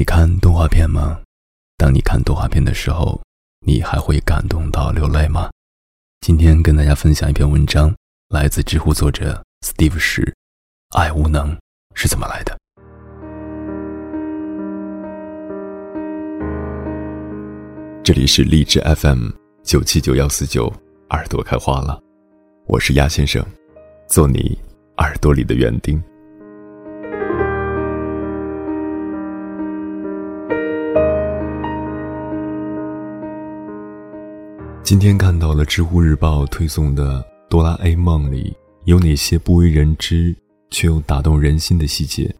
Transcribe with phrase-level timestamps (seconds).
[0.00, 1.20] 你看动画片吗？
[1.76, 3.20] 当你看动画片的时候，
[3.66, 5.50] 你还会感动到流泪吗？
[6.22, 7.94] 今天跟大家分享一篇文章，
[8.30, 10.34] 来自知乎作者 Steve 石，
[10.96, 11.54] 爱无能
[11.94, 12.56] 是怎么来的？
[18.02, 19.28] 这里是荔枝 FM
[19.62, 20.72] 九七九幺四九，
[21.10, 22.02] 耳朵开花了，
[22.66, 23.44] 我是鸭先生，
[24.08, 24.58] 做你
[24.96, 26.02] 耳朵里的园丁。
[34.90, 38.52] 今天看到了知乎日报推送的《哆啦 A 梦》里
[38.86, 40.34] 有哪些不为人知
[40.68, 42.34] 却又打动人心的细节？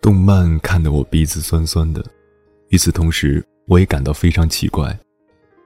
[0.00, 2.00] 动漫看得我鼻子酸酸的。
[2.68, 4.96] 与此同时，我也感到非常奇怪，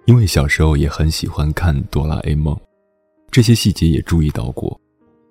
[0.07, 2.55] 因为小时候也很喜欢看《哆啦 A 梦》，
[3.31, 4.81] 这些细节也注意到过，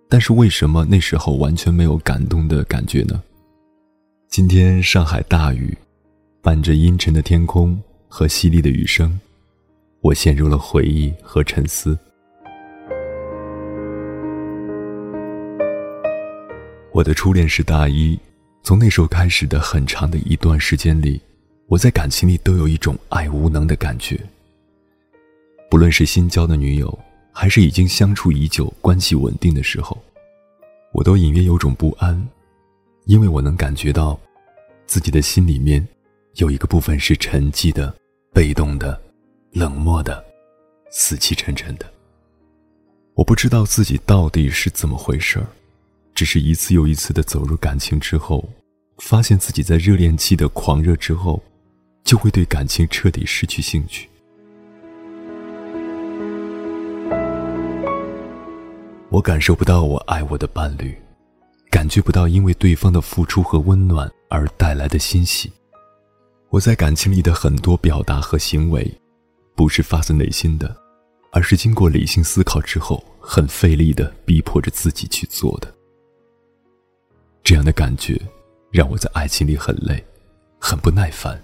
[0.08, 3.20] 但是为什么那时候完全没有感动的感觉呢？
[4.30, 5.76] 今天上海大雨，
[6.44, 9.20] 伴着阴沉的天空和淅沥的雨声。
[10.06, 11.98] 我陷入了回忆和沉思。
[16.92, 18.16] 我的初恋是大一，
[18.62, 21.20] 从那时候开始的很长的一段时间里，
[21.66, 24.16] 我在感情里都有一种爱无能的感觉。
[25.72, 27.00] 不论是新交的女友，
[27.32, 30.00] 还是已经相处已久、关系稳定的时候，
[30.94, 32.16] 我都隐约有种不安，
[33.06, 34.20] 因为我能感觉到，
[34.86, 35.84] 自己的心里面
[36.36, 37.92] 有一个部分是沉寂的、
[38.32, 39.02] 被动的。
[39.56, 40.22] 冷漠的，
[40.92, 41.90] 死气沉沉的。
[43.14, 45.48] 我不知道自己到底是怎么回事儿，
[46.14, 48.44] 只是一次又一次的走入感情之后，
[48.98, 51.42] 发现自己在热恋期的狂热之后，
[52.04, 54.10] 就会对感情彻底失去兴趣。
[59.08, 60.94] 我感受不到我爱我的伴侣，
[61.72, 65.50] 感觉不到因为对方的付出和温暖而带来的欣喜。
[66.50, 68.94] 我在感情里的很多表达和行为。
[69.56, 70.76] 不是发自内心的，
[71.32, 75.74] 而是经过理性思考之后，很费力的逼迫着自己去做的。
[77.44, 78.20] 这样的感觉，
[78.72, 80.04] 让我在爱情里很累，
[80.60, 81.42] 很不耐烦，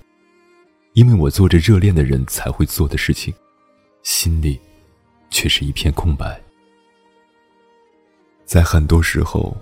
[0.93, 3.33] 因为我做着热恋的人才会做的事情，
[4.03, 4.59] 心里
[5.29, 6.41] 却是一片空白。
[8.45, 9.55] 在很多时候，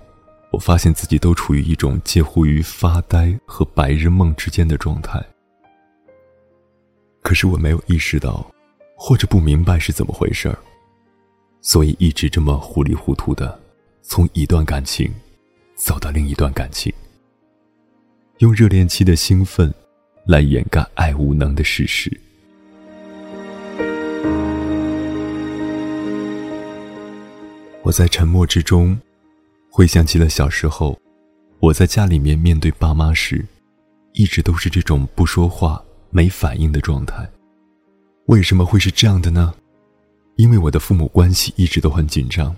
[0.50, 5.24] 我发现自己都处于一种介乎于发呆和白日梦之间的状态。
[7.22, 8.50] 可是我没有意识到，
[8.96, 10.58] 或者不明白是怎么回事儿，
[11.60, 13.60] 所以一直这么糊里糊涂的，
[14.02, 15.12] 从一段感情
[15.74, 16.92] 走到另一段感情，
[18.38, 19.72] 用热恋期的兴奋
[20.26, 22.10] 来掩盖爱无能的事实。
[27.82, 28.98] 我在沉默之中，
[29.70, 30.98] 回想起了小时候，
[31.58, 33.44] 我在家里面面对爸妈时，
[34.12, 35.82] 一直都是这种不说话。
[36.10, 37.28] 没反应的状态，
[38.26, 39.54] 为什么会是这样的呢？
[40.36, 42.54] 因为我的父母关系一直都很紧张，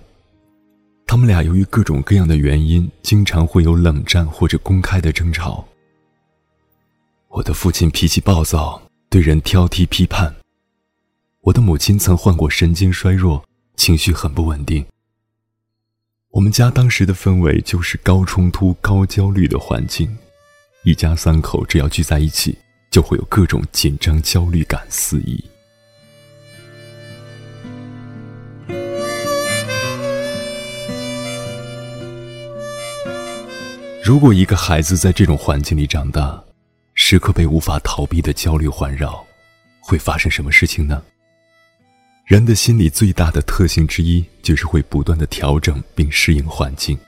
[1.07, 5.67] 他们俩由于各种各样的原因，经常会有冷战或者公开的争吵。
[7.29, 8.81] 我的父亲脾气暴躁，
[9.11, 10.33] 对人挑剔批判；
[11.41, 13.45] 我的母亲曾患过神经衰弱，
[13.77, 14.85] 情绪很不稳定。
[16.31, 20.17] 我们家当时的氛围就是高冲突、高焦虑的环境，
[20.85, 22.57] 一家三口只要聚在一起。
[22.93, 25.43] 就会有各种紧张、焦虑感四溢。
[34.05, 36.45] 如果一个孩子在这种环境里长大，
[36.93, 39.25] 时刻被无法逃避的焦虑环绕，
[39.81, 41.03] 会发生什么事情呢？
[42.27, 46.99] 人的心理最大的特性之一，就是会不断的调整并适应环境。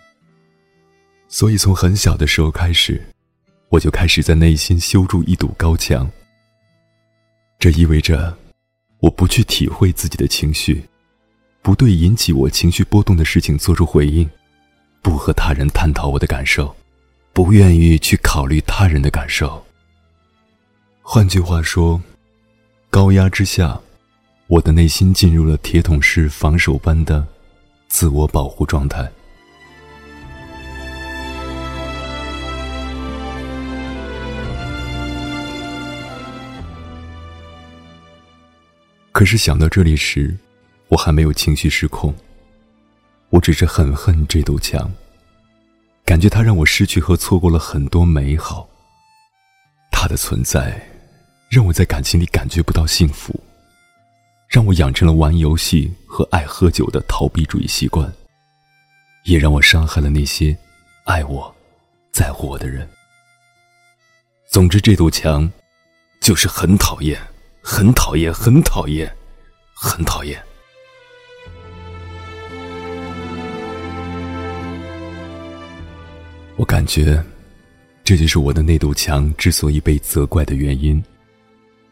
[1.29, 3.05] 所以，从很小的时候开始。
[3.75, 6.09] 我就开始在内心修筑一堵高墙。
[7.59, 8.33] 这意味着，
[9.01, 10.85] 我不去体会自己的情绪，
[11.61, 14.31] 不对引起我情绪波动的事情做出回应，
[15.03, 16.73] 不和他人探讨我的感受，
[17.33, 19.61] 不愿意去考虑他人的感受。
[21.03, 22.01] 换句话说，
[22.91, 23.81] 高压之下，
[24.47, 27.27] 我的内心进入了铁桶式防守般的
[27.89, 29.11] 自我保护状态。
[39.15, 40.37] 可是想到这里时，
[40.89, 42.13] 我还没有情绪失控。
[43.31, 44.91] 我只是很恨这堵墙，
[46.05, 48.69] 感觉它让我失去和错过了很多美好。
[49.93, 50.85] 它的存在，
[51.49, 53.39] 让我在感情里感觉不到幸福，
[54.49, 58.13] 让我养成了玩游戏和爱喝酒的逃避主义习惯，
[59.27, 60.57] 也让我伤害了那些
[61.05, 61.55] 爱我、
[62.11, 62.89] 在乎我的人。
[64.51, 65.49] 总之，这堵墙
[66.21, 67.17] 就是很讨厌，
[67.67, 69.11] 很讨厌，很讨厌，
[69.73, 70.39] 很讨厌。
[76.57, 77.25] 我感觉，
[78.05, 81.03] 这就是我的那堵墙之所以被责怪的原因。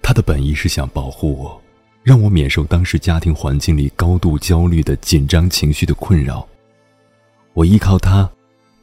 [0.02, 1.62] 他的本意是想保护我，
[2.02, 6.46] 让我免受当时家庭环境里高度焦虑的紧张情绪的困扰。
[7.54, 8.30] 我依靠它，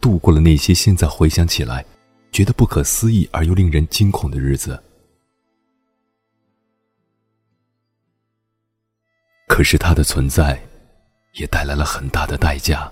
[0.01, 1.85] 度过了那些现在回想起来
[2.31, 4.81] 觉得不可思议而又令人惊恐的日子。
[9.49, 10.61] 可是它的存在，
[11.33, 12.89] 也带来了很大的代价。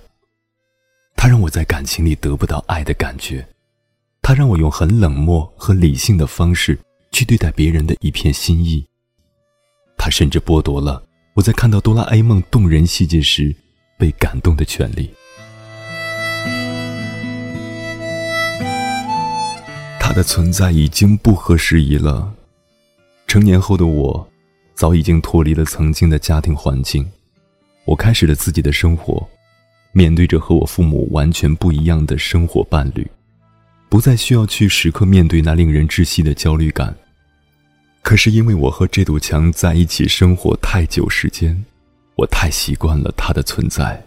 [1.15, 3.48] 它让我在感情里得不到爱的感觉，
[4.21, 6.77] 它让我用很冷漠和理性的方式。
[7.09, 8.86] 去对待别人的一片心意，
[9.98, 11.01] 他甚至剥夺了
[11.33, 13.56] 我在看到哆啦 A 梦动人细节时
[13.98, 15.09] 被感动的权利。
[20.00, 22.33] 他的存在已经不合时宜了。
[23.25, 24.30] 成年后的我，
[24.77, 27.03] 早已经脱离了曾经的家庭环境，
[27.83, 29.27] 我开始了自己的生活，
[29.91, 33.06] 面对着和我父母完全不一样的生活伴侣。
[33.89, 36.95] 不再需要去时刻面对那令人窒息的焦虑感。
[38.03, 41.65] 可是因为我和这堵墙在一起生活太久时间，
[42.15, 44.06] 我太习惯了它的存在，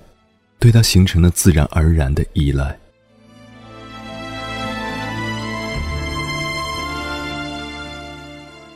[0.61, 2.78] 对它形成了自然而然的依赖。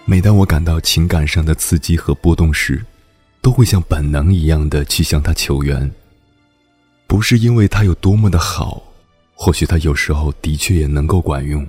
[0.06, 2.85] 每当我感到情感上的刺激和波动时，
[3.41, 5.91] 都会像本能一样的去向他求援。
[7.06, 8.83] 不是因为他有多么的好。
[9.37, 11.67] 或许他有时候的确也能够管用，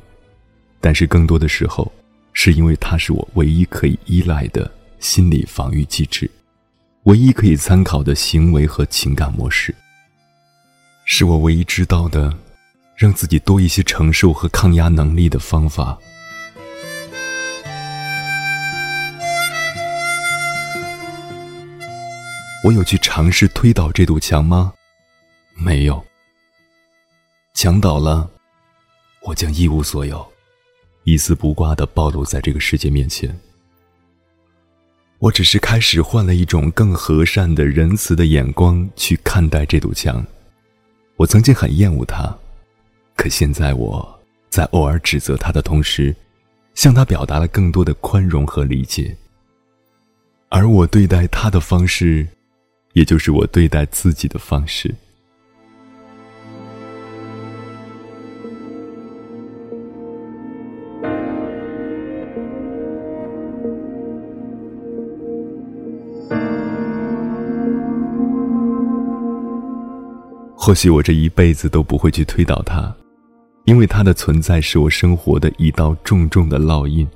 [0.80, 1.92] 但是更多的时候，
[2.32, 6.30] 是因为他是我唯一可以依赖的心理防御机制，
[7.04, 9.74] 唯一可以参考的行为和情感模式，
[11.06, 12.32] 是我唯一知道的，
[12.96, 15.98] 让自己多一些承受和抗压能力的方法。
[22.66, 24.74] 我有去尝试推倒这堵墙吗？
[25.54, 26.04] 没有。
[27.54, 28.28] 墙倒了，
[29.22, 30.28] 我将一无所有，
[31.04, 33.40] 一丝不挂的暴露在这个世界面前。
[35.20, 40.26] 我只是开始换了一种更和善的仁慈的眼光去看待这堵墙。
[41.18, 42.36] 我曾经很厌恶它，
[43.16, 44.20] 可现在我
[44.50, 46.16] 在偶尔指责他的同时，
[46.74, 49.16] 向他表达了更多的宽容和理解。
[50.50, 52.28] 而我对待他的方式，
[52.96, 54.94] 也就是我对待自己的方式。
[70.58, 72.92] 或许我这一辈子都不会去推倒它，
[73.66, 77.08] 因为它的存在是我生活的一道重重的烙印。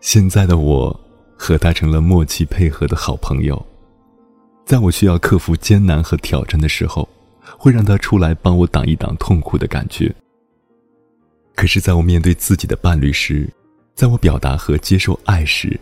[0.00, 0.98] 现在的我
[1.36, 3.66] 和他成了默契配合的好朋友，
[4.68, 7.08] 在我需要克服艰难和挑战的时候，
[7.56, 10.14] 会让他出来帮我挡一挡痛苦的感觉。
[11.54, 13.48] 可是，在我面对自己的伴侣时，
[13.94, 15.80] 在我表达和接受爱时，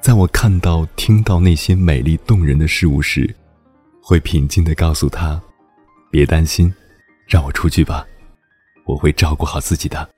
[0.00, 3.32] 在我看到、听到那些美丽动人的事物时，
[4.02, 5.40] 会平静地告诉他。
[6.10, 6.74] 别担心，
[7.28, 8.04] 让我出去吧，
[8.84, 10.10] 我会照顾好自己的。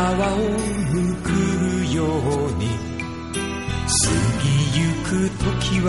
[0.00, 0.36] の皮を
[0.92, 1.28] むく
[1.94, 2.64] ように
[3.86, 4.08] 過
[4.42, 4.48] ぎ
[4.80, 5.88] ゆく時は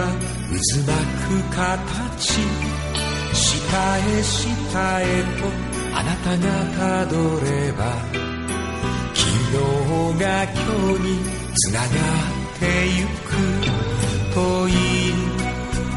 [0.50, 2.42] 渦巻く形
[3.34, 5.04] 下へ下へ
[5.40, 5.48] と
[5.96, 6.44] あなたが
[6.78, 7.80] たどれば
[9.14, 9.58] 昨日
[10.20, 10.54] が今
[10.98, 11.10] 日に
[11.56, 11.90] つながっ
[12.60, 13.30] てゆく
[14.34, 14.72] 遠い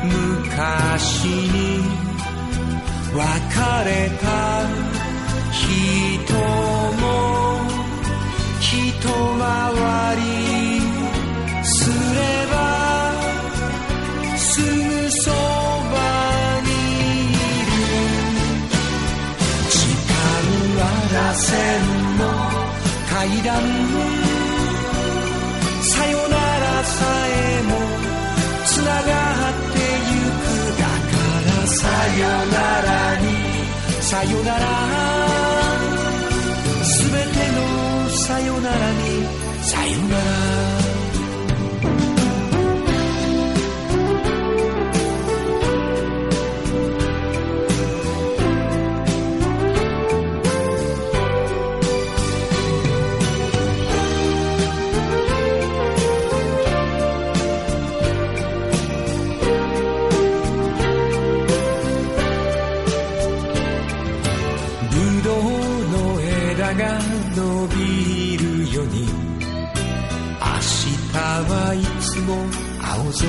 [0.05, 1.59] 昔に
[3.13, 3.21] 別
[3.85, 4.44] れた
[21.35, 22.23] 線の
[23.09, 23.63] 階段
[25.83, 28.05] さよならさえも
[28.65, 29.79] つながって
[30.11, 30.75] ゆく。
[30.81, 31.87] だからさ
[32.19, 32.91] よなら
[33.21, 33.25] に。
[34.01, 34.67] さよなら。
[36.83, 37.59] すべての
[38.11, 39.03] さよならに。
[39.63, 40.17] さよな
[40.79, 40.84] ら。
[65.25, 67.01] ドの枝が
[67.35, 69.09] 伸びるように。
[69.09, 71.17] 明日
[71.49, 72.29] はいつも
[72.83, 73.25] 青空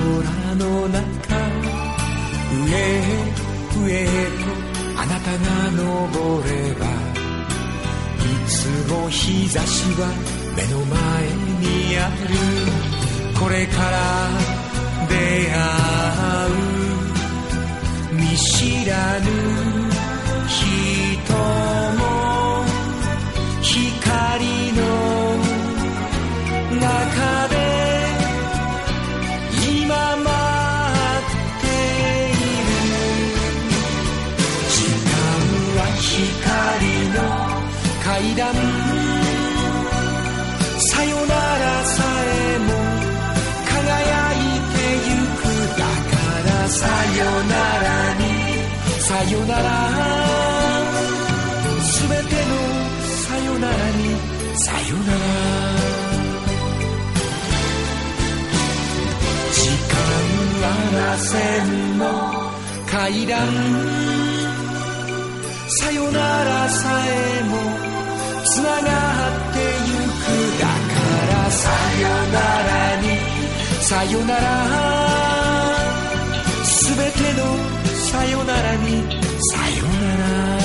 [0.56, 1.00] の中。
[2.52, 2.84] 上へ
[3.80, 4.44] 上へと
[5.02, 6.84] あなたが登れば。
[8.20, 10.02] いつも日差しは
[10.58, 10.98] 目の前
[11.62, 12.36] にある。
[13.40, 13.96] これから
[15.08, 15.16] 出
[15.50, 15.56] 会
[16.52, 16.76] う。
[18.16, 19.25] 見知らぬ
[38.16, 38.56] 階段。
[40.80, 42.72] さよならさえも
[43.74, 44.78] 輝いて
[45.10, 45.44] ゆく。
[45.76, 46.16] だか
[46.48, 46.88] らさ
[47.20, 47.56] よな
[47.86, 47.88] ら
[48.22, 48.24] に。
[49.02, 49.70] さよなら。
[51.84, 52.54] すべての
[53.28, 54.02] さよならに。
[54.56, 55.26] さよなら。
[59.52, 59.60] 時
[59.92, 59.96] 間
[60.64, 61.34] あら線
[61.98, 62.04] の。
[62.90, 63.36] 階段。
[65.68, 67.95] さよならさえも
[68.56, 68.82] つながっ
[69.52, 70.32] てゆく
[70.62, 70.96] だか
[71.30, 71.68] らさ
[72.00, 73.06] よならに
[73.82, 74.44] さよなら
[76.64, 77.44] すべての
[77.94, 79.04] さよならに
[79.52, 80.65] さよなら